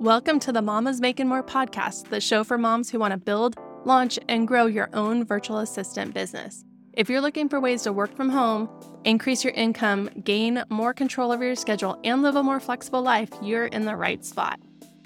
Welcome 0.00 0.40
to 0.40 0.52
the 0.52 0.60
Mamas 0.60 1.00
Making 1.00 1.26
More 1.26 1.42
podcast, 1.42 2.10
the 2.10 2.20
show 2.20 2.44
for 2.44 2.58
moms 2.58 2.90
who 2.90 2.98
want 2.98 3.12
to 3.12 3.16
build, 3.16 3.56
launch, 3.86 4.18
and 4.28 4.46
grow 4.46 4.66
your 4.66 4.90
own 4.92 5.24
virtual 5.24 5.60
assistant 5.60 6.12
business. 6.12 6.62
If 6.92 7.08
you're 7.08 7.22
looking 7.22 7.48
for 7.48 7.60
ways 7.60 7.80
to 7.84 7.94
work 7.94 8.14
from 8.14 8.28
home, 8.28 8.68
increase 9.04 9.42
your 9.42 9.54
income, 9.54 10.10
gain 10.22 10.62
more 10.68 10.92
control 10.92 11.32
over 11.32 11.42
your 11.42 11.54
schedule, 11.54 11.98
and 12.04 12.20
live 12.20 12.36
a 12.36 12.42
more 12.42 12.60
flexible 12.60 13.00
life, 13.00 13.30
you're 13.40 13.68
in 13.68 13.86
the 13.86 13.96
right 13.96 14.22
spot. 14.22 14.60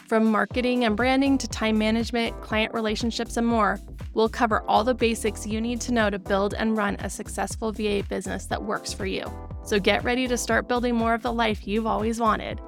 From 0.08 0.24
marketing 0.24 0.84
and 0.84 0.96
branding 0.96 1.38
to 1.38 1.46
time 1.46 1.78
management, 1.78 2.40
client 2.42 2.74
relationships, 2.74 3.36
and 3.36 3.46
more, 3.46 3.78
we'll 4.14 4.28
cover 4.28 4.62
all 4.62 4.82
the 4.82 4.92
basics 4.92 5.46
you 5.46 5.60
need 5.60 5.80
to 5.82 5.92
know 5.92 6.10
to 6.10 6.18
build 6.18 6.52
and 6.54 6.76
run 6.76 6.96
a 6.96 7.08
successful 7.08 7.70
VA 7.70 8.02
business 8.08 8.46
that 8.46 8.64
works 8.64 8.92
for 8.92 9.06
you. 9.06 9.24
So 9.62 9.78
get 9.78 10.02
ready 10.02 10.26
to 10.26 10.36
start 10.36 10.66
building 10.66 10.96
more 10.96 11.14
of 11.14 11.22
the 11.22 11.32
life 11.32 11.68
you've 11.68 11.86
always 11.86 12.18
wanted. 12.18 12.60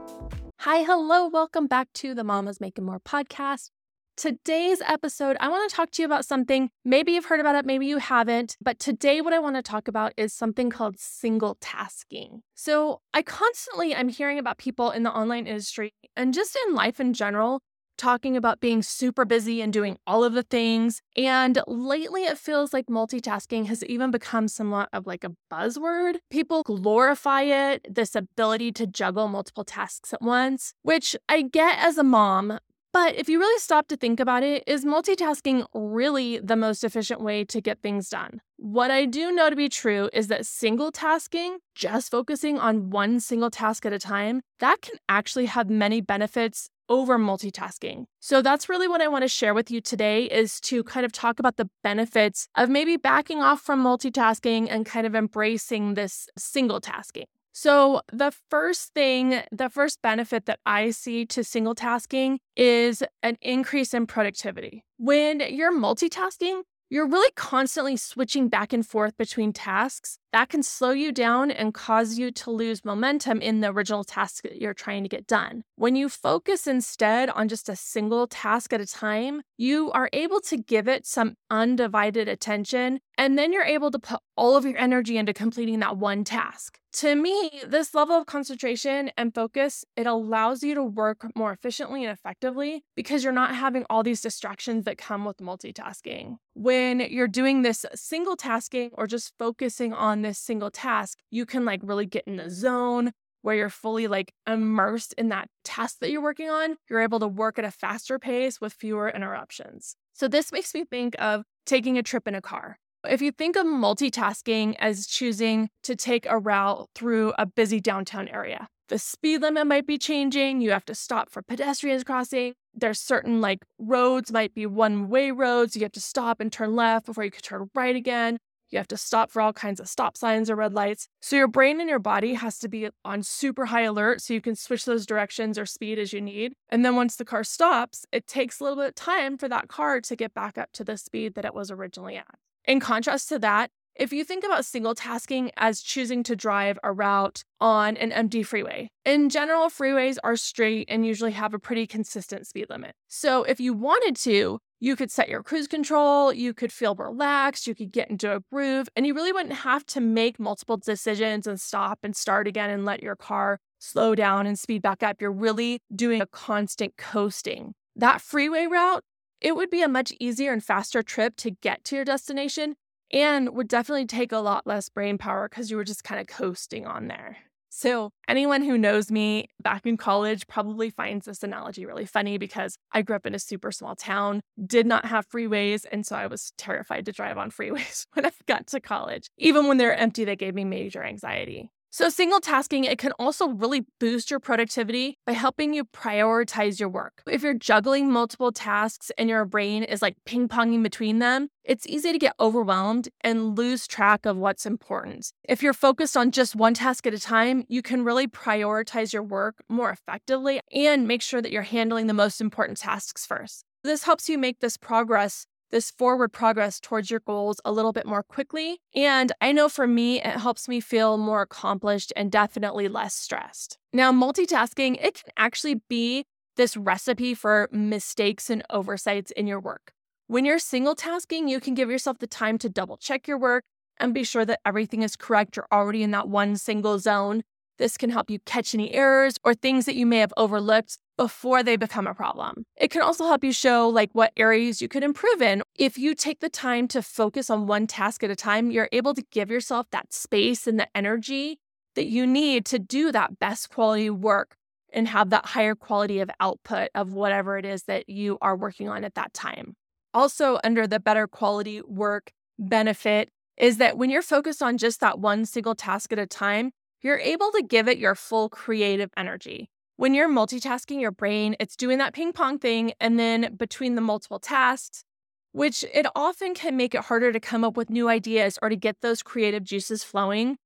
Hi, 0.65 0.85
hello, 0.85 1.27
welcome 1.27 1.67
back 1.67 1.93
to 1.95 2.15
the 2.15 2.23
Mamas 2.23 2.61
Making 2.61 2.85
More 2.85 3.01
podcast. 3.01 3.71
Today's 4.17 4.81
episode, 4.83 5.37
I 5.41 5.49
want 5.49 5.69
to 5.69 5.75
talk 5.75 5.91
to 5.91 6.03
you 6.03 6.07
about 6.07 6.25
something. 6.25 6.71
Maybe 6.85 7.11
you've 7.11 7.25
heard 7.25 7.41
about 7.41 7.57
it, 7.57 7.67
maybe 7.67 7.87
you 7.87 7.99
haven't, 7.99 8.57
but 8.61 8.79
today 8.79 9.21
what 9.21 9.33
I 9.33 9.41
want 9.41 9.57
to 9.57 9.63
talk 9.63 9.89
about 9.89 10.13
is 10.17 10.33
something 10.33 10.71
called 10.71 11.01
single 11.01 11.57
tasking. 11.61 12.43
So, 12.55 13.01
I 13.13 13.23
constantly 13.23 13.93
I'm 13.93 14.09
hearing 14.09 14.39
about 14.39 14.59
people 14.59 14.93
in 14.93 15.03
the 15.03 15.11
online 15.11 15.49
industry 15.49 15.95
and 16.15 16.33
just 16.33 16.57
in 16.69 16.77
life 16.77 17.01
in 17.01 17.13
general 17.13 17.61
talking 18.03 18.37
about 18.37 18.59
being 18.59 18.83
super 18.83 19.25
busy 19.25 19.63
and 19.63 19.73
doing 19.73 19.97
all 20.09 20.25
of 20.25 20.33
the 20.33 20.43
things. 20.43 21.01
And 21.17 21.61
lately, 21.69 22.25
it 22.25 22.37
feels 22.37 22.73
like 22.73 22.87
multitasking 22.87 23.67
has 23.67 23.85
even 23.85 24.11
become 24.11 24.49
somewhat 24.49 24.89
of 24.93 25.07
like 25.07 25.23
a 25.23 25.31
buzzword. 25.53 26.17
People 26.29 26.65
glorify 26.65 27.43
it, 27.43 27.87
this 27.89 28.17
ability 28.17 28.73
to 28.73 28.89
juggle 28.89 29.29
multiple 29.29 29.63
tasks 29.63 30.13
at 30.13 30.21
once, 30.21 30.75
which 30.83 31.15
I 31.29 31.43
get 31.43 31.79
as 31.79 31.97
a 31.97 32.03
mom. 32.03 32.59
But 32.93 33.15
if 33.15 33.29
you 33.29 33.39
really 33.39 33.61
stop 33.61 33.87
to 33.89 33.97
think 33.97 34.19
about 34.19 34.43
it, 34.43 34.65
is 34.67 34.85
multitasking 34.85 35.65
really 35.73 36.39
the 36.39 36.57
most 36.57 36.83
efficient 36.83 37.21
way 37.23 37.45
to 37.45 37.61
get 37.61 37.83
things 37.83 38.09
done? 38.09 38.41
What 38.63 38.93
I 38.93 39.07
do 39.07 39.33
know 39.33 39.51
to 39.51 39.57
be 39.57 39.69
true 39.69 40.09
is 40.13 40.29
that 40.29 40.47
single 40.47 40.93
tasking, 40.93 41.59
just 41.75 42.13
focusing 42.13 42.61
on 42.61 42.91
one 42.91 43.19
single 43.19 43.51
task 43.51 43.85
at 43.85 43.93
a 43.93 43.99
time, 43.99 44.41
that 44.61 44.81
can 44.83 44.95
actually 45.09 45.47
have 45.47 45.69
many 45.69 46.01
benefits 46.01 46.71
over 46.89 47.19
multitasking. 47.19 48.05
So 48.21 48.41
that's 48.41 48.69
really 48.69 48.87
what 48.87 49.01
I 49.01 49.09
want 49.09 49.23
to 49.23 49.29
share 49.29 49.53
with 49.53 49.73
you 49.73 49.81
today 49.81 50.27
is 50.27 50.61
to 50.61 50.85
kind 50.85 51.05
of 51.05 51.11
talk 51.11 51.41
about 51.41 51.57
the 51.57 51.69
benefits 51.83 52.47
of 52.55 52.69
maybe 52.69 52.97
backing 52.97 53.43
off 53.43 53.61
from 53.61 53.83
multitasking 53.83 54.69
and 54.71 54.87
kind 54.87 55.09
of 55.09 55.17
embracing 55.17 55.95
this 55.95 56.29
single 56.39 56.81
tasking. 56.81 57.27
So, 57.55 58.01
the 58.11 58.33
first 58.49 58.95
thing, 58.95 59.43
the 59.53 59.69
first 59.69 60.01
benefit 60.01 60.47
that 60.47 60.61
I 60.65 60.91
see 60.91 61.27
to 61.27 61.45
single 61.45 61.75
tasking 61.75 62.39
is 62.57 63.03
an 63.23 63.37
increase 63.43 63.93
in 63.93 64.07
productivity. 64.07 64.85
When 64.97 65.41
you're 65.41 65.71
multitasking, 65.71 66.63
you're 66.93 67.07
really 67.07 67.31
constantly 67.37 67.97
switching 67.97 68.51
back 68.51 68.75
and 68.75 68.87
forth 68.87 69.17
between 69.17 69.51
tasks. 69.51 70.19
That 70.33 70.49
can 70.49 70.63
slow 70.63 70.93
you 70.93 71.13
down 71.13 71.51
and 71.51 71.75
cause 71.75 72.19
you 72.19 72.31
to 72.31 72.51
lose 72.51 72.87
momentum 72.87 73.43
in 73.43 73.61
the 73.61 73.71
original 73.71 74.03
task 74.03 74.45
that 74.45 74.63
you're 74.63 74.73
trying 74.73 75.03
to 75.03 75.09
get 75.09 75.27
done. 75.27 75.63
When 75.77 75.95
you 75.95 76.09
focus 76.09 76.67
instead 76.67 77.29
on 77.29 77.49
just 77.49 77.69
a 77.69 77.77
single 77.77 78.27
task 78.27 78.73
at 78.73 78.81
a 78.81 78.87
time, 78.87 79.43
you 79.59 79.93
are 79.93 80.09
able 80.15 80.41
to 80.41 80.57
give 80.57 80.89
it 80.89 81.07
some 81.07 81.35
undivided 81.51 82.29
attention, 82.29 83.01
and 83.19 83.39
then 83.39 83.53
you're 83.53 83.63
able 83.63 83.91
to 83.91 83.99
put 83.99 84.21
all 84.37 84.57
of 84.57 84.65
your 84.65 84.79
energy 84.79 85.19
into 85.19 85.35
completing 85.35 85.81
that 85.81 85.99
one 85.99 86.25
task. 86.25 86.79
To 86.95 87.15
me, 87.15 87.63
this 87.67 87.95
level 87.95 88.17
of 88.17 88.27
concentration 88.27 89.11
and 89.17 89.35
focus, 89.35 89.85
it 89.97 90.07
allows 90.07 90.63
you 90.63 90.75
to 90.75 90.83
work 90.83 91.27
more 91.35 91.53
efficiently 91.53 92.05
and 92.05 92.13
effectively 92.13 92.85
because 92.97 93.25
you're 93.25 93.33
not 93.33 93.55
having 93.55 93.87
all 93.89 94.03
these 94.03 94.21
distractions 94.21 94.85
that 94.85 94.99
come 94.99 95.25
with 95.25 95.39
multitasking. 95.39 96.37
When 96.55 97.01
you're 97.01 97.29
doing 97.29 97.63
this 97.63 97.87
single 97.95 98.37
tasking 98.37 98.91
or 98.95 99.07
just 99.07 99.33
focusing 99.39 99.95
on 99.95 100.22
this 100.23 100.39
single 100.39 100.71
task, 100.71 101.19
you 101.31 101.47
can 101.47 101.65
like 101.65 101.81
really 101.83 102.07
get 102.07 102.25
in 102.27 102.37
the 102.37 102.51
zone 102.51 103.13
where 103.43 103.57
you're 103.57 103.69
fully 103.69 104.07
like 104.07 104.33
immersed 104.47 105.15
in 105.19 105.29
that 105.29 105.49
task 105.65 105.99
that 106.01 106.11
you're 106.11 106.23
working 106.23 106.49
on. 106.49 106.77
You're 106.89 107.01
able 107.01 107.21
to 107.21 107.29
work 107.29 107.59
at 107.59 107.65
a 107.65 107.71
faster 107.71 108.19
pace 108.19 108.61
with 108.61 108.73
fewer 108.73 109.09
interruptions. 109.09 109.97
So 110.13 110.29
this 110.29 110.53
makes 110.53 110.75
me 110.75 110.85
think 110.85 111.15
of 111.19 111.43
taking 111.67 111.99
a 111.99 112.03
trip 112.03 112.27
in 112.27 112.35
a 112.35 112.41
car. 112.41 112.79
If 113.05 113.21
you 113.21 113.33
think 113.33 113.57
of 113.57 113.67
multitasking 113.67 114.77
as 114.79 115.07
choosing 115.09 115.71
to 115.83 115.97
take 115.97 116.25
a 116.27 116.39
route 116.39 116.89
through 116.95 117.33
a 117.37 117.47
busy 117.47 117.81
downtown 117.81 118.29
area, 118.29 118.69
the 118.89 118.99
speed 118.99 119.41
limit 119.41 119.67
might 119.67 119.87
be 119.87 119.99
changing. 119.99 120.61
You 120.61 120.71
have 120.71 120.85
to 120.85 120.95
stop 120.95 121.31
for 121.31 121.43
pedestrians 121.43 122.05
crossing. 122.05 122.55
There's 122.75 123.01
certain 123.01 123.41
like 123.41 123.65
roads 123.79 124.31
might 124.31 124.55
be 124.55 124.67
one 124.67 125.09
way 125.09 125.31
roads. 125.33 125.75
You 125.75 125.83
have 125.83 125.93
to 125.93 126.01
stop 126.01 126.41
and 126.41 126.53
turn 126.53 126.77
left 126.77 127.07
before 127.07 127.25
you 127.25 127.31
could 127.31 127.43
turn 127.43 127.71
right 127.75 127.97
again. 127.97 128.39
You 128.73 128.79
have 128.79 128.89
to 128.89 128.97
stop 128.97 129.31
for 129.31 129.43
all 129.43 129.53
kinds 129.53 129.79
of 129.81 129.89
stop 129.89 130.17
signs 130.17 130.51
or 130.51 130.57
red 130.57 130.73
lights. 130.73 131.07
So 131.21 131.37
your 131.37 131.47
brain 131.47 131.79
and 131.79 131.89
your 131.89 131.99
body 131.99 132.35
has 132.35 132.59
to 132.61 132.69
be 132.69 132.89
on 133.05 133.23
super 133.23 133.67
high 133.67 133.83
alert 133.83 134.23
so 134.23 134.35
you 134.35 134.41
can 134.41 134.57
switch 134.57 134.87
those 134.87 135.07
directions 135.07 135.59
or 135.59 135.67
speed 135.67 135.99
as 135.99 136.13
you 136.13 136.21
need. 136.21 136.55
And 136.71 136.85
then 136.85 136.97
once 136.97 137.17
the 137.17 137.25
car 137.25 137.45
stops, 137.45 138.07
it 138.13 138.27
takes 138.27 138.59
a 138.59 138.65
little 138.65 138.79
bit 138.79 138.89
of 138.89 138.95
time 138.95 139.37
for 139.37 139.49
that 139.49 139.69
car 139.69 140.01
to 140.01 140.17
get 140.17 140.35
back 140.35 140.57
up 140.57 140.73
to 140.73 140.85
the 140.85 140.97
speed 140.97 141.35
that 141.35 141.45
it 141.45 141.55
was 141.55 141.71
originally 141.71 142.17
at. 142.17 142.35
In 142.65 142.81
contrast 142.81 143.29
to 143.29 143.39
that, 143.41 143.71
if 143.95 144.11
you 144.11 144.25
think 144.25 144.43
about 144.43 144.65
single 144.65 144.95
tasking 144.95 145.51
as 145.59 145.83
choosing 145.83 146.23
to 146.23 146.35
drive 146.35 146.79
a 146.83 146.93
route 146.93 147.45
on 147.61 147.99
an 147.99 148.11
empty 148.11 148.43
freeway, 148.43 148.89
in 149.05 149.29
general, 149.29 149.69
freeways 149.69 150.17
are 150.25 150.37
straight 150.37 150.89
and 150.89 151.05
usually 151.05 151.33
have 151.33 151.53
a 151.53 151.59
pretty 151.59 151.87
consistent 151.87 152.47
speed 152.47 152.71
limit. 152.71 152.95
So 153.09 153.43
if 153.45 153.61
you 153.61 153.75
wanted 153.75 154.17
to, 154.23 154.61
you 154.83 154.97
could 154.97 155.13
set 155.13 155.29
your 155.29 155.45
cruise 155.45 155.69
control, 155.69 156.33
you 156.33 156.53
could 156.53 156.73
feel 156.73 156.97
relaxed, 156.97 157.69
you 157.69 157.75
could 157.75 157.93
get 157.93 158.11
into 158.11 158.35
a 158.35 158.41
groove, 158.53 158.89
and 158.97 159.07
you 159.07 159.15
really 159.15 159.31
wouldn't 159.31 159.55
have 159.55 159.87
to 159.87 160.01
make 160.01 160.41
multiple 160.41 160.77
decisions 160.77 161.47
and 161.47 161.61
stop 161.61 162.01
and 162.03 162.17
start 162.17 162.49
again 162.49 162.69
and 162.69 162.85
let 162.85 163.01
your 163.01 163.15
car 163.15 163.61
slow 163.79 164.17
down 164.17 164.45
and 164.45 164.59
speed 164.59 164.83
back 164.83 165.05
up. 165.05 165.21
You're 165.21 165.31
really 165.31 165.79
doing 165.95 166.21
a 166.21 166.27
constant 166.27 166.97
coasting. 166.97 167.75
That 167.95 168.21
freeway 168.21 168.67
route 168.67 169.05
it 169.41 169.55
would 169.55 169.71
be 169.71 169.83
a 169.83 169.89
much 169.89 170.13
easier 170.19 170.53
and 170.53 170.65
faster 170.65 171.01
trip 171.01 171.37
to 171.37 171.53
get 171.53 171.85
to 171.85 171.97
your 171.97 172.05
destination 172.05 172.75
and 173.13 173.51
would 173.51 173.69
definitely 173.69 174.07
take 174.07 174.33
a 174.33 174.39
lot 174.39 174.67
less 174.67 174.89
brain 174.89 175.17
power 175.17 175.49
because 175.49 175.71
you 175.71 175.77
were 175.77 175.85
just 175.85 176.03
kind 176.03 176.21
of 176.21 176.27
coasting 176.27 176.87
on 176.87 177.07
there. 177.07 177.37
So, 177.75 178.11
anyone 178.29 178.61
who 178.61 178.77
knows 178.77 179.11
me 179.11 179.49
back 179.63 179.87
in 179.87 179.97
college 179.97 180.47
probably 180.47 180.91
finds 180.91 181.25
this 181.25 181.43
analogy 181.43 181.87
really 181.87 182.05
funny 182.05 182.37
because 182.37 182.77
I 182.93 183.01
grew 183.01 183.17
up 183.17 183.25
in 183.25 183.35
a 183.35 183.39
super 183.39 183.73
small 183.73 183.97
town, 183.97 184.43
did 184.63 184.87
not 184.87 185.07
have 185.07 185.27
freeways, 185.27 185.87
and 185.91 186.05
so 186.05 186.15
I 186.15 186.27
was 186.27 186.53
terrified 186.59 187.07
to 187.07 187.13
drive 187.13 187.39
on 187.39 187.51
freeways 187.51 188.05
when 188.13 188.27
I 188.27 188.31
got 188.47 188.67
to 188.69 188.81
college. 188.81 189.31
Even 189.39 189.69
when 189.69 189.79
they're 189.79 189.97
empty, 189.97 190.27
they 190.27 190.37
gave 190.37 190.55
me 190.55 190.67
major 190.67 191.03
anxiety. 191.03 191.71
So, 191.95 192.09
single 192.09 192.41
tasking, 192.41 192.85
it 192.85 192.97
can 192.97 193.13
also 193.19 193.49
really 193.49 193.85
boost 194.01 194.31
your 194.31 194.41
productivity 194.41 195.19
by 195.27 195.33
helping 195.33 195.75
you 195.75 195.85
prioritize 195.85 196.81
your 196.81 196.89
work. 196.89 197.23
If 197.27 197.43
you're 197.43 197.53
juggling 197.53 198.11
multiple 198.11 198.51
tasks 198.51 199.13
and 199.19 199.29
your 199.29 199.45
brain 199.45 199.83
is 199.83 200.01
like 200.01 200.17
ping 200.25 200.49
ponging 200.49 200.83
between 200.83 201.19
them, 201.19 201.49
it's 201.65 201.87
easy 201.87 202.11
to 202.11 202.19
get 202.19 202.33
overwhelmed 202.41 203.11
and 203.21 203.59
lose 203.59 203.87
track 203.87 204.25
of 204.25 204.39
what's 204.39 204.65
important. 204.65 205.35
If 205.47 205.63
you're 205.63 205.75
focused 205.75 206.17
on 206.17 206.31
just 206.31 206.57
one 206.57 206.73
task 206.73 207.07
at 207.07 207.13
a 207.13 207.19
time, 207.19 207.67
you 207.69 207.83
can 207.83 208.05
really 208.05 208.27
prioritize 208.27 209.13
your 209.13 209.23
work 209.23 209.57
more 209.69 209.91
effectively 209.91 210.63
and 210.73 211.07
make 211.07 211.21
sure 211.21 211.43
that 211.43 211.53
you're 211.53 211.61
handling 211.61 212.07
the 212.07 212.15
most 212.15 212.41
important 212.41 212.79
tasks 212.79 213.27
first. 213.27 213.67
This 213.85 214.05
helps 214.05 214.31
you 214.31 214.39
make 214.39 214.61
this 214.61 214.77
progress 214.77 215.45
this 215.73 215.91
forward 215.91 216.33
progress 216.33 216.79
towards 216.79 217.11
your 217.11 217.21
goals 217.21 217.61
a 217.65 217.73
little 217.73 217.93
bit 217.93 218.07
more 218.07 218.23
quickly. 218.23 218.81
And 218.95 219.33
I 219.41 219.51
know 219.51 219.69
for 219.69 219.89
me, 219.89 220.21
it 220.21 220.37
helps 220.37 220.69
me 220.69 220.79
feel 220.81 221.19
more 221.19 221.43
accomplished 221.43 222.13
and 222.15 222.31
definitely 222.31 222.87
less 222.89 223.15
stressed. 223.15 223.79
Now, 223.93 224.13
multitasking, 224.13 225.03
it 225.03 225.15
can 225.15 225.33
actually 225.37 225.81
be 225.89 226.27
this 226.57 226.77
recipe 226.77 227.35
for 227.35 227.69
mistakes 227.73 228.51
and 228.51 228.63
oversights 228.71 229.33
in 229.33 229.47
your 229.47 229.59
work. 229.59 229.93
When 230.27 230.45
you're 230.45 230.59
single 230.59 230.95
tasking, 230.95 231.49
you 231.49 231.59
can 231.59 231.75
give 231.75 231.91
yourself 231.91 232.19
the 232.19 232.27
time 232.27 232.59
to 232.59 232.69
double 232.69 232.97
check 232.97 233.27
your 233.27 233.39
work 233.39 233.65
and 233.99 234.15
be 234.15 234.25
sure 234.25 234.45
that 234.45 234.61
everything 234.65 235.03
is 235.03 235.17
correct. 235.17 235.57
You're 235.57 235.67
already 235.73 236.03
in 236.03 236.11
that 236.13 236.29
one 236.29 236.57
single 236.57 236.99
zone. 236.99 237.43
This 237.79 237.97
can 237.97 238.11
help 238.11 238.31
you 238.31 238.39
catch 238.41 238.75
any 238.75 238.93
errors 238.93 239.37
or 239.45 239.55
things 239.55 239.87
that 239.87 239.95
you 239.95 240.07
may 240.07 240.19
have 240.19 240.33
overlooked 240.37 240.99
before 241.17 241.63
they 241.63 241.77
become 241.77 242.07
a 242.07 242.15
problem. 242.15 242.65
It 242.77 242.91
can 242.91 243.03
also 243.03 243.27
help 243.27 243.45
you 243.45 243.53
show 243.53 243.89
like 243.89 244.11
what 244.13 244.33
areas 244.37 244.83
you 244.83 244.89
could 244.89 245.03
improve 245.03 245.43
in. 245.43 245.63
If 245.77 245.99
you 245.99 246.15
take 246.15 246.41
the 246.41 246.49
time 246.49 246.89
to 246.89 247.03
focus 247.03 247.51
on 247.51 247.67
one 247.67 247.87
task 247.87 248.23
at 248.23 248.31
a 248.31 248.37
time, 248.37 248.71
you're 248.71 248.89
able 248.93 249.15
to 249.15 249.25
give 249.31 249.51
yourself 249.51 249.87
that 249.91 250.13
space 250.13 250.67
and 250.67 250.79
the 250.79 250.89
energy 250.95 251.59
that 251.95 252.07
you 252.07 252.27
need 252.27 252.65
to 252.67 252.79
do 252.79 253.13
that 253.13 253.39
best 253.39 253.71
quality 253.71 254.11
work 254.11 254.57
and 254.93 255.09
have 255.09 255.31
that 255.31 255.47
higher 255.47 255.75
quality 255.75 256.21
of 256.21 256.31
output 256.41 256.89
of 256.95 257.13
whatever 257.13 257.57
it 257.59 257.65
is 257.65 257.85
that 257.85 258.09
you 258.09 258.39
are 258.41 258.57
working 258.57 258.89
on 258.89 259.05
at 259.05 259.15
that 259.15 259.33
time. 259.33 259.75
Also, 260.15 260.59
under 260.63 260.87
the 260.87 261.01
better 261.01 261.27
quality 261.27 261.81
work 261.83 262.33
benefit 262.59 263.31
is 263.57 263.79
that 263.79 263.97
when 263.97 264.11
you're 264.11 264.23
focused 264.23 264.63
on 264.63 264.79
just 264.79 265.01
that 265.01 265.19
one 265.19 265.45
single 265.47 265.75
task 265.75 266.13
at 266.13 266.19
a 266.19 266.27
time, 266.27 266.73
you're 267.03 267.19
able 267.19 267.51
to 267.53 267.63
give 267.63 267.89
it 267.89 267.99
your 267.99 268.15
full 268.15 268.49
creative 268.49 269.11
energy. 269.17 269.69
When 269.97 270.15
you're 270.15 270.29
multitasking 270.29 271.01
your 271.01 271.11
brain, 271.11 271.55
it's 271.61 271.77
doing 271.77 271.99
that 271.99 272.15
ping 272.15 272.33
pong 272.33 272.59
thing 272.59 272.93
and 273.01 273.19
then 273.19 273.55
between 273.57 273.95
the 273.95 274.01
multiple 274.01 274.39
tasks, 274.39 275.05
which 275.53 275.85
it 275.93 276.07
often 276.15 276.55
can 276.55 276.77
make 276.77 276.95
it 276.95 277.03
harder 277.03 277.33
to 277.33 277.41
come 277.41 277.65
up 277.65 277.77
with 277.77 277.91
new 277.91 278.09
ideas 278.09 278.59
or 278.63 278.69
to 278.69 278.77
get 278.77 279.01
those 279.01 279.23
creative 279.23 279.65
juices 279.65 280.03
flowing. 280.03 280.57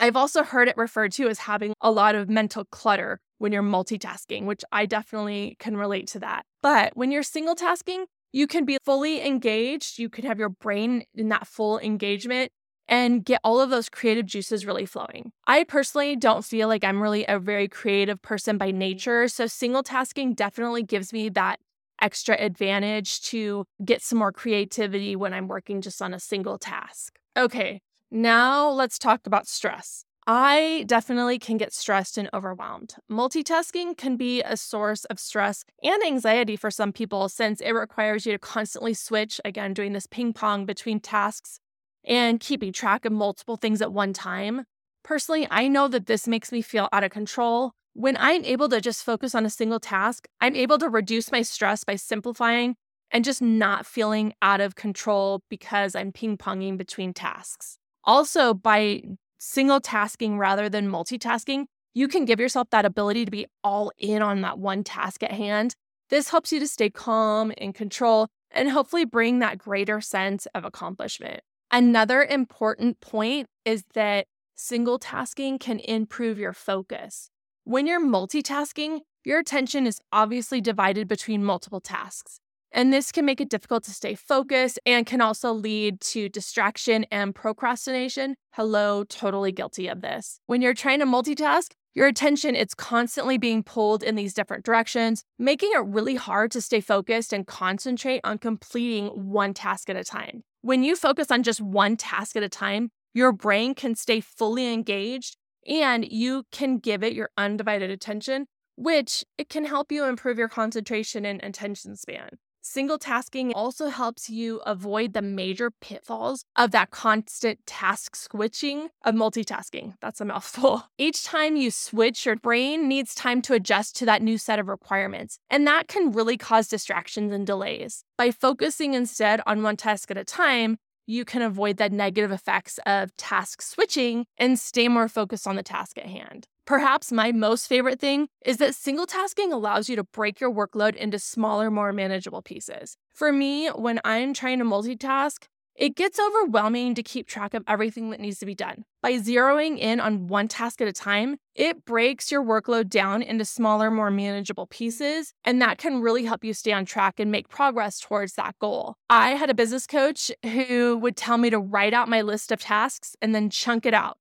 I've 0.00 0.16
also 0.16 0.42
heard 0.42 0.68
it 0.68 0.76
referred 0.76 1.12
to 1.12 1.28
as 1.28 1.40
having 1.40 1.74
a 1.80 1.90
lot 1.90 2.16
of 2.16 2.28
mental 2.28 2.64
clutter 2.64 3.20
when 3.38 3.52
you're 3.52 3.62
multitasking, 3.62 4.46
which 4.46 4.64
I 4.72 4.86
definitely 4.86 5.56
can 5.58 5.76
relate 5.76 6.08
to 6.08 6.20
that. 6.20 6.44
But 6.60 6.96
when 6.96 7.12
you're 7.12 7.22
single 7.22 7.54
tasking, 7.54 8.06
you 8.32 8.46
can 8.46 8.64
be 8.64 8.78
fully 8.84 9.24
engaged. 9.24 9.98
You 9.98 10.08
can 10.08 10.24
have 10.24 10.38
your 10.38 10.48
brain 10.48 11.04
in 11.14 11.28
that 11.28 11.46
full 11.46 11.78
engagement 11.78 12.50
and 12.88 13.24
get 13.24 13.40
all 13.44 13.60
of 13.60 13.70
those 13.70 13.88
creative 13.88 14.26
juices 14.26 14.66
really 14.66 14.86
flowing. 14.86 15.32
I 15.46 15.64
personally 15.64 16.16
don't 16.16 16.44
feel 16.44 16.68
like 16.68 16.84
I'm 16.84 17.02
really 17.02 17.24
a 17.26 17.38
very 17.38 17.68
creative 17.68 18.20
person 18.22 18.58
by 18.58 18.70
nature. 18.70 19.28
So, 19.28 19.46
single 19.46 19.82
tasking 19.82 20.34
definitely 20.34 20.82
gives 20.82 21.12
me 21.12 21.28
that 21.30 21.60
extra 22.00 22.36
advantage 22.38 23.20
to 23.22 23.64
get 23.84 24.02
some 24.02 24.18
more 24.18 24.32
creativity 24.32 25.16
when 25.16 25.32
I'm 25.32 25.48
working 25.48 25.80
just 25.80 26.02
on 26.02 26.12
a 26.12 26.20
single 26.20 26.58
task. 26.58 27.18
Okay, 27.36 27.80
now 28.10 28.68
let's 28.68 28.98
talk 28.98 29.26
about 29.26 29.46
stress. 29.46 30.04
I 30.26 30.84
definitely 30.86 31.38
can 31.40 31.56
get 31.56 31.72
stressed 31.72 32.16
and 32.16 32.30
overwhelmed. 32.32 32.94
Multitasking 33.10 33.96
can 33.96 34.16
be 34.16 34.40
a 34.42 34.56
source 34.56 35.04
of 35.06 35.18
stress 35.18 35.64
and 35.82 36.00
anxiety 36.04 36.54
for 36.54 36.70
some 36.70 36.92
people 36.92 37.28
since 37.28 37.60
it 37.60 37.72
requires 37.72 38.24
you 38.24 38.32
to 38.32 38.38
constantly 38.38 38.94
switch, 38.94 39.40
again, 39.44 39.74
doing 39.74 39.94
this 39.94 40.06
ping 40.06 40.32
pong 40.32 40.64
between 40.64 41.00
tasks 41.00 41.58
and 42.04 42.40
keeping 42.40 42.72
track 42.72 43.04
of 43.04 43.12
multiple 43.12 43.56
things 43.56 43.80
at 43.82 43.92
one 43.92 44.12
time. 44.12 44.64
Personally, 45.02 45.46
I 45.50 45.68
know 45.68 45.88
that 45.88 46.06
this 46.06 46.28
makes 46.28 46.52
me 46.52 46.62
feel 46.62 46.88
out 46.92 47.04
of 47.04 47.10
control. 47.10 47.72
When 47.94 48.16
I'm 48.18 48.44
able 48.44 48.68
to 48.70 48.80
just 48.80 49.04
focus 49.04 49.34
on 49.34 49.44
a 49.44 49.50
single 49.50 49.80
task, 49.80 50.26
I'm 50.40 50.56
able 50.56 50.78
to 50.78 50.88
reduce 50.88 51.30
my 51.30 51.42
stress 51.42 51.84
by 51.84 51.96
simplifying 51.96 52.76
and 53.10 53.24
just 53.24 53.42
not 53.42 53.84
feeling 53.84 54.32
out 54.40 54.60
of 54.60 54.74
control 54.74 55.42
because 55.50 55.94
I'm 55.94 56.12
ping 56.12 56.38
ponging 56.38 56.78
between 56.78 57.12
tasks. 57.12 57.78
Also, 58.04 58.54
by 58.54 59.02
single 59.38 59.80
tasking 59.80 60.38
rather 60.38 60.68
than 60.68 60.88
multitasking, 60.88 61.66
you 61.94 62.08
can 62.08 62.24
give 62.24 62.40
yourself 62.40 62.70
that 62.70 62.86
ability 62.86 63.24
to 63.24 63.30
be 63.30 63.46
all 63.62 63.92
in 63.98 64.22
on 64.22 64.40
that 64.40 64.58
one 64.58 64.82
task 64.82 65.22
at 65.22 65.32
hand. 65.32 65.74
This 66.08 66.30
helps 66.30 66.52
you 66.52 66.60
to 66.60 66.66
stay 66.66 66.90
calm 66.90 67.52
and 67.58 67.74
control 67.74 68.28
and 68.50 68.70
hopefully 68.70 69.04
bring 69.04 69.38
that 69.38 69.58
greater 69.58 70.00
sense 70.00 70.46
of 70.54 70.64
accomplishment. 70.64 71.42
Another 71.74 72.22
important 72.22 73.00
point 73.00 73.46
is 73.64 73.82
that 73.94 74.26
single 74.54 74.98
tasking 74.98 75.58
can 75.58 75.80
improve 75.80 76.38
your 76.38 76.52
focus. 76.52 77.30
When 77.64 77.86
you're 77.86 77.98
multitasking, 77.98 79.00
your 79.24 79.38
attention 79.38 79.86
is 79.86 79.98
obviously 80.12 80.60
divided 80.60 81.08
between 81.08 81.42
multiple 81.42 81.80
tasks. 81.80 82.40
And 82.72 82.92
this 82.92 83.10
can 83.10 83.24
make 83.24 83.40
it 83.40 83.48
difficult 83.48 83.84
to 83.84 83.90
stay 83.90 84.14
focused 84.14 84.80
and 84.84 85.06
can 85.06 85.22
also 85.22 85.50
lead 85.50 86.02
to 86.12 86.28
distraction 86.28 87.06
and 87.10 87.34
procrastination. 87.34 88.34
Hello, 88.50 89.04
totally 89.04 89.50
guilty 89.50 89.88
of 89.88 90.02
this. 90.02 90.40
When 90.46 90.60
you're 90.60 90.74
trying 90.74 90.98
to 90.98 91.06
multitask, 91.06 91.70
your 91.94 92.06
attention 92.06 92.54
it's 92.54 92.74
constantly 92.74 93.38
being 93.38 93.62
pulled 93.62 94.02
in 94.02 94.14
these 94.14 94.34
different 94.34 94.66
directions, 94.66 95.24
making 95.38 95.70
it 95.72 95.86
really 95.86 96.16
hard 96.16 96.50
to 96.50 96.60
stay 96.60 96.82
focused 96.82 97.32
and 97.32 97.46
concentrate 97.46 98.20
on 98.24 98.36
completing 98.36 99.06
one 99.06 99.54
task 99.54 99.88
at 99.88 99.96
a 99.96 100.04
time. 100.04 100.42
When 100.62 100.84
you 100.84 100.94
focus 100.94 101.32
on 101.32 101.42
just 101.42 101.60
one 101.60 101.96
task 101.96 102.36
at 102.36 102.44
a 102.44 102.48
time, 102.48 102.90
your 103.14 103.32
brain 103.32 103.74
can 103.74 103.96
stay 103.96 104.20
fully 104.20 104.72
engaged 104.72 105.36
and 105.66 106.06
you 106.10 106.44
can 106.52 106.78
give 106.78 107.02
it 107.02 107.14
your 107.14 107.30
undivided 107.36 107.90
attention, 107.90 108.46
which 108.76 109.24
it 109.36 109.48
can 109.48 109.64
help 109.64 109.90
you 109.90 110.04
improve 110.04 110.38
your 110.38 110.48
concentration 110.48 111.26
and 111.26 111.42
attention 111.42 111.96
span. 111.96 112.38
Single 112.64 112.96
tasking 112.96 113.52
also 113.54 113.88
helps 113.88 114.30
you 114.30 114.60
avoid 114.60 115.14
the 115.14 115.20
major 115.20 115.72
pitfalls 115.72 116.44
of 116.54 116.70
that 116.70 116.92
constant 116.92 117.58
task 117.66 118.14
switching 118.14 118.88
of 119.04 119.16
multitasking. 119.16 119.94
That's 120.00 120.20
a 120.20 120.24
mouthful. 120.24 120.84
Each 120.96 121.24
time 121.24 121.56
you 121.56 121.72
switch, 121.72 122.24
your 122.24 122.36
brain 122.36 122.86
needs 122.86 123.16
time 123.16 123.42
to 123.42 123.54
adjust 123.54 123.96
to 123.96 124.06
that 124.06 124.22
new 124.22 124.38
set 124.38 124.60
of 124.60 124.68
requirements, 124.68 125.40
and 125.50 125.66
that 125.66 125.88
can 125.88 126.12
really 126.12 126.36
cause 126.36 126.68
distractions 126.68 127.32
and 127.32 127.44
delays. 127.44 128.04
By 128.16 128.30
focusing 128.30 128.94
instead 128.94 129.40
on 129.44 129.64
one 129.64 129.76
task 129.76 130.12
at 130.12 130.16
a 130.16 130.24
time, 130.24 130.78
you 131.06 131.24
can 131.24 131.42
avoid 131.42 131.76
the 131.76 131.88
negative 131.90 132.30
effects 132.30 132.78
of 132.86 133.16
task 133.16 133.62
switching 133.62 134.26
and 134.38 134.58
stay 134.58 134.88
more 134.88 135.08
focused 135.08 135.46
on 135.46 135.56
the 135.56 135.62
task 135.62 135.98
at 135.98 136.06
hand. 136.06 136.46
Perhaps 136.64 137.10
my 137.10 137.32
most 137.32 137.66
favorite 137.66 137.98
thing 137.98 138.28
is 138.44 138.58
that 138.58 138.74
single 138.74 139.06
tasking 139.06 139.52
allows 139.52 139.88
you 139.88 139.96
to 139.96 140.04
break 140.04 140.40
your 140.40 140.52
workload 140.52 140.94
into 140.94 141.18
smaller, 141.18 141.70
more 141.70 141.92
manageable 141.92 142.40
pieces. 142.40 142.96
For 143.12 143.32
me, 143.32 143.68
when 143.68 144.00
I'm 144.04 144.32
trying 144.32 144.58
to 144.60 144.64
multitask, 144.64 145.46
it 145.76 145.96
gets 145.96 146.20
overwhelming 146.20 146.94
to 146.94 147.02
keep 147.02 147.26
track 147.26 147.54
of 147.54 147.64
everything 147.66 148.10
that 148.10 148.20
needs 148.20 148.38
to 148.38 148.46
be 148.46 148.54
done. 148.54 148.84
By 149.02 149.14
zeroing 149.14 149.78
in 149.78 150.00
on 150.00 150.26
one 150.28 150.48
task 150.48 150.80
at 150.80 150.88
a 150.88 150.92
time, 150.92 151.36
it 151.54 151.84
breaks 151.84 152.30
your 152.30 152.44
workload 152.44 152.88
down 152.88 153.22
into 153.22 153.44
smaller, 153.44 153.90
more 153.90 154.10
manageable 154.10 154.66
pieces, 154.66 155.32
and 155.44 155.60
that 155.60 155.78
can 155.78 156.00
really 156.00 156.24
help 156.24 156.44
you 156.44 156.54
stay 156.54 156.72
on 156.72 156.84
track 156.84 157.18
and 157.18 157.30
make 157.30 157.48
progress 157.48 158.00
towards 158.00 158.34
that 158.34 158.58
goal. 158.58 158.94
I 159.10 159.30
had 159.30 159.50
a 159.50 159.54
business 159.54 159.86
coach 159.86 160.30
who 160.44 160.98
would 160.98 161.16
tell 161.16 161.38
me 161.38 161.50
to 161.50 161.58
write 161.58 161.94
out 161.94 162.08
my 162.08 162.22
list 162.22 162.52
of 162.52 162.60
tasks 162.60 163.16
and 163.20 163.34
then 163.34 163.50
chunk 163.50 163.86
it 163.86 163.94
out. 163.94 164.18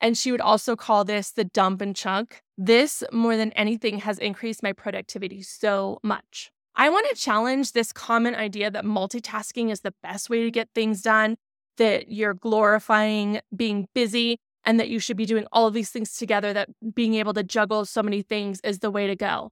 And 0.00 0.16
she 0.16 0.30
would 0.30 0.40
also 0.40 0.76
call 0.76 1.04
this 1.04 1.32
the 1.32 1.44
dump 1.44 1.80
and 1.80 1.94
chunk. 1.94 2.42
This, 2.56 3.02
more 3.12 3.36
than 3.36 3.52
anything, 3.52 3.98
has 3.98 4.18
increased 4.18 4.62
my 4.62 4.72
productivity 4.72 5.42
so 5.42 5.98
much. 6.02 6.52
I 6.80 6.90
want 6.90 7.08
to 7.08 7.20
challenge 7.20 7.72
this 7.72 7.92
common 7.92 8.36
idea 8.36 8.70
that 8.70 8.84
multitasking 8.84 9.72
is 9.72 9.80
the 9.80 9.92
best 10.00 10.30
way 10.30 10.44
to 10.44 10.50
get 10.50 10.68
things 10.76 11.02
done, 11.02 11.36
that 11.76 12.08
you're 12.08 12.34
glorifying 12.34 13.40
being 13.54 13.88
busy, 13.96 14.38
and 14.64 14.78
that 14.78 14.88
you 14.88 15.00
should 15.00 15.16
be 15.16 15.26
doing 15.26 15.44
all 15.50 15.66
of 15.66 15.74
these 15.74 15.90
things 15.90 16.16
together, 16.16 16.52
that 16.52 16.68
being 16.94 17.14
able 17.14 17.34
to 17.34 17.42
juggle 17.42 17.84
so 17.84 18.00
many 18.00 18.22
things 18.22 18.60
is 18.62 18.78
the 18.78 18.92
way 18.92 19.08
to 19.08 19.16
go. 19.16 19.50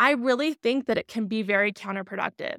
I 0.00 0.10
really 0.10 0.52
think 0.52 0.86
that 0.86 0.98
it 0.98 1.06
can 1.06 1.26
be 1.26 1.42
very 1.42 1.72
counterproductive. 1.72 2.56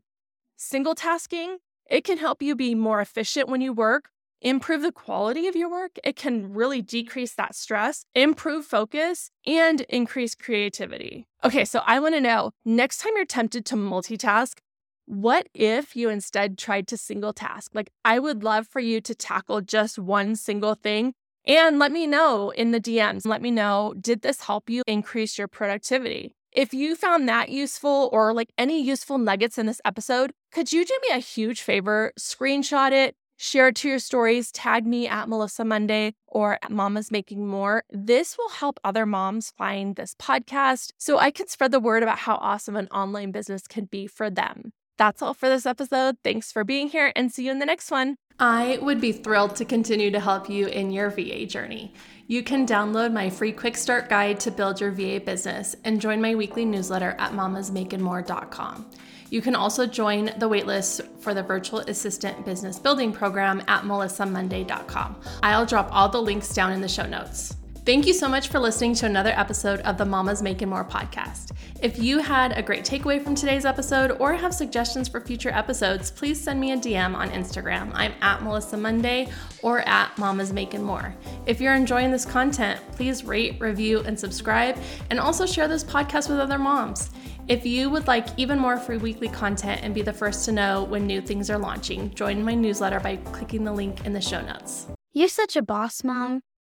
Single 0.56 0.96
tasking, 0.96 1.58
it 1.90 2.06
can 2.06 2.18
help 2.18 2.42
you 2.42 2.56
be 2.56 2.74
more 2.74 3.02
efficient 3.02 3.50
when 3.50 3.60
you 3.60 3.74
work, 3.74 4.10
improve 4.42 4.82
the 4.82 4.92
quality 4.92 5.48
of 5.48 5.56
your 5.56 5.70
work. 5.70 5.98
It 6.04 6.16
can 6.16 6.54
really 6.54 6.82
decrease 6.82 7.34
that 7.34 7.56
stress, 7.56 8.06
improve 8.14 8.66
focus, 8.66 9.32
and 9.46 9.82
increase 9.82 10.36
creativity. 10.36 11.28
Okay, 11.44 11.66
so 11.66 11.82
I 11.86 12.00
want 12.00 12.16
to 12.16 12.22
know 12.22 12.52
next 12.64 13.00
time 13.00 13.14
you're 13.16 13.26
tempted 13.26 13.66
to 13.68 13.76
multitask, 13.76 14.58
what 15.06 15.48
if 15.54 15.96
you 15.96 16.10
instead 16.10 16.58
tried 16.58 16.88
to 16.88 16.98
single 16.98 17.34
task? 17.34 17.72
Like, 17.74 17.92
I 18.04 18.20
would 18.20 18.44
love 18.44 18.68
for 18.68 18.80
you 18.80 19.02
to 19.02 19.14
tackle 19.14 19.62
just 19.62 20.00
one 20.00 20.36
single 20.36 20.76
thing 20.76 21.14
and 21.46 21.78
let 21.78 21.92
me 21.92 22.08
know 22.08 22.50
in 22.50 22.72
the 22.72 22.82
DMs. 22.82 23.26
Let 23.26 23.42
me 23.42 23.52
know, 23.52 23.94
did 24.00 24.22
this 24.22 24.42
help 24.42 24.70
you 24.70 24.82
increase 24.88 25.38
your 25.38 25.48
productivity? 25.48 26.36
If 26.52 26.74
you 26.74 26.96
found 26.96 27.28
that 27.28 27.50
useful 27.50 28.10
or 28.14 28.34
like 28.34 28.50
any 28.58 28.82
useful 28.82 29.18
nuggets 29.18 29.58
in 29.58 29.66
this 29.66 29.82
episode, 29.84 30.32
could 30.52 30.72
you 30.72 30.86
do 30.86 30.98
me 31.04 31.14
a 31.14 31.20
huge 31.20 31.62
favor? 31.62 32.14
Screenshot 32.18 32.92
it, 32.92 33.16
Share 33.38 33.68
it 33.68 33.76
to 33.78 33.90
your 33.90 34.00
stories, 34.00 34.52
tag 34.52 34.86
me 34.86 35.08
at 35.08 35.28
Melyssa 35.28 35.66
Munday 35.66 36.14
or 36.28 36.58
at 36.64 36.72
Mama's 36.72 37.12
Making 37.12 37.48
More. 37.48 37.84
This 37.90 38.38
will 38.38 38.50
help 38.50 38.80
other 38.84 39.06
moms 39.06 39.52
find 39.58 39.96
this 39.96 40.16
podcast 40.16 40.92
so 40.98 41.18
I 41.18 41.32
can 41.32 41.48
spread 41.48 41.72
the 41.72 41.80
word 41.80 42.02
about 42.02 42.20
how 42.20 42.36
awesome 42.36 42.76
an 42.76 42.88
online 42.88 43.32
business 43.32 43.68
can 43.68 43.86
be 43.86 44.08
for 44.08 44.30
them. 44.30 44.72
That's 44.98 45.22
all 45.22 45.34
for 45.34 45.50
this 45.50 45.66
episode. 45.66 46.16
Thanks 46.24 46.52
for 46.52 46.64
being 46.64 46.88
here 46.88 47.12
and 47.16 47.32
see 47.32 47.46
you 47.46 47.52
in 47.52 47.60
the 47.60 47.66
next 47.66 47.92
one. 47.92 48.16
I 48.40 48.80
would 48.82 49.00
be 49.00 49.12
thrilled 49.12 49.56
to 49.58 49.66
continue 49.66 50.12
to 50.12 50.20
help 50.20 50.50
you 50.50 50.68
in 50.68 50.92
your 50.92 51.10
VA 51.10 51.46
journey. 51.46 51.94
You 52.28 52.44
can 52.44 52.66
download 52.66 53.14
my 53.14 53.30
free 53.30 53.52
quick 53.52 53.78
start 53.78 54.10
guide 54.10 54.40
to 54.42 54.52
build 54.52 54.82
your 54.82 54.92
VA 54.92 55.20
business 55.20 55.76
and 55.84 56.02
join 56.02 56.22
my 56.22 56.36
weekly 56.36 56.66
newsletter 56.66 57.16
at 57.20 57.32
mamasmakingmore.com. 57.32 58.92
You 59.30 59.42
can 59.42 59.56
also 59.56 59.86
join 59.86 60.26
the 60.38 60.50
waitlist 60.50 61.08
for 61.20 61.34
the 61.34 61.44
Virtual 61.44 61.80
Assistant 61.80 62.46
Business 62.46 62.80
Building 62.80 63.12
Program 63.12 63.62
at 63.68 63.84
melyssamunday.com. 63.84 65.16
I'll 65.44 65.66
drop 65.66 65.90
all 65.92 66.10
the 66.10 66.22
links 66.22 66.54
down 66.54 66.72
in 66.72 66.82
the 66.82 66.88
show 66.88 67.06
notes. 67.06 67.56
Thank 67.86 68.08
you 68.08 68.14
so 68.14 68.28
much 68.28 68.48
for 68.48 68.58
listening 68.58 68.96
to 68.96 69.06
another 69.06 69.30
episode 69.30 69.80
of 69.82 70.00
the 70.00 70.06
Mamas 70.06 70.42
Making 70.42 70.70
More 70.70 70.84
podcast. 70.84 71.52
If 71.84 72.00
you 72.00 72.18
had 72.18 72.58
a 72.58 72.64
great 72.64 72.84
takeaway 72.84 73.24
from 73.24 73.36
today's 73.36 73.64
episode 73.64 74.18
or 74.20 74.34
have 74.34 74.56
suggestions 74.56 75.08
for 75.08 75.22
future 75.22 75.52
episodes, 75.52 76.10
please 76.10 76.42
send 76.42 76.60
me 76.60 76.72
a 76.72 76.78
DM 76.78 77.14
on 77.14 77.30
Instagram. 77.30 77.92
I'm 77.94 78.14
at 78.22 78.40
Melyssa 78.40 78.80
Munday 78.80 79.32
or 79.62 79.88
at 79.88 80.18
Mamas 80.18 80.52
Making 80.52 80.82
More. 80.82 81.14
If 81.46 81.62
you're 81.62 81.76
enjoying 81.76 82.10
this 82.10 82.26
content, 82.26 82.82
please 82.94 83.24
rate, 83.24 83.62
review, 83.62 84.00
and 84.00 84.20
subscribe, 84.20 84.80
and 85.12 85.20
also 85.20 85.46
share 85.46 85.68
this 85.68 85.84
podcast 85.84 86.28
with 86.28 86.40
other 86.40 86.58
moms. 86.58 87.12
If 87.48 87.64
you 87.64 87.92
would 87.92 88.08
like 88.08 88.28
even 88.38 88.58
more 88.58 88.78
free 88.78 88.98
weekly 88.98 89.28
content 89.28 89.82
and 89.84 89.94
be 89.94 90.02
the 90.02 90.12
first 90.12 90.46
to 90.46 90.52
know 90.52 90.84
when 90.84 91.06
new 91.06 91.22
things 91.22 91.52
are 91.52 91.60
launching, 91.60 92.12
join 92.16 92.44
my 92.44 92.56
newsletter 92.56 93.00
by 93.00 93.18
clicking 93.18 93.64
the 93.64 93.72
link 93.72 94.04
in 94.04 94.14
the 94.14 94.22
show 94.22 94.42
notes. 94.42 94.88
You're 95.14 95.28
such 95.28 95.56
a 95.56 95.62
boss, 95.62 96.04
Mom. 96.04 96.42